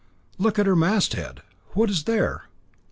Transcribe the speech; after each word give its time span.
"Look 0.39 0.57
at 0.57 0.65
her 0.65 0.75
masthead. 0.75 1.43
What 1.73 1.91
is 1.91 2.05
there?" 2.05 2.45